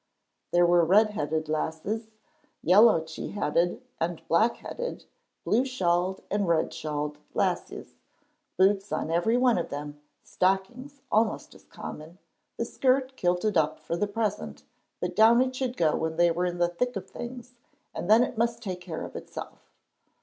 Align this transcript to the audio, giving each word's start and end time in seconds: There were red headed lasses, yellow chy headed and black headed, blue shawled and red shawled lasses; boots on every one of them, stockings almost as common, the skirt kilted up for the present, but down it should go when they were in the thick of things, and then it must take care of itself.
There 0.51 0.65
were 0.65 0.83
red 0.83 1.11
headed 1.11 1.47
lasses, 1.47 2.07
yellow 2.63 3.03
chy 3.03 3.33
headed 3.33 3.83
and 3.99 4.27
black 4.27 4.55
headed, 4.55 5.05
blue 5.45 5.63
shawled 5.63 6.23
and 6.31 6.47
red 6.47 6.73
shawled 6.73 7.19
lasses; 7.35 7.93
boots 8.57 8.91
on 8.91 9.11
every 9.11 9.37
one 9.37 9.59
of 9.59 9.69
them, 9.69 10.01
stockings 10.23 11.01
almost 11.11 11.53
as 11.53 11.65
common, 11.65 12.17
the 12.57 12.65
skirt 12.65 13.15
kilted 13.15 13.57
up 13.57 13.79
for 13.79 13.95
the 13.95 14.07
present, 14.07 14.63
but 14.99 15.15
down 15.15 15.39
it 15.39 15.55
should 15.55 15.77
go 15.77 15.95
when 15.95 16.15
they 16.17 16.31
were 16.31 16.47
in 16.47 16.57
the 16.57 16.67
thick 16.69 16.95
of 16.95 17.07
things, 17.07 17.53
and 17.93 18.09
then 18.09 18.23
it 18.23 18.39
must 18.39 18.63
take 18.63 18.81
care 18.81 19.05
of 19.05 19.15
itself. 19.15 19.69